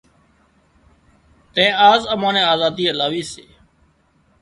[1.53, 3.43] تين آز امان نين آزادي الاوي سي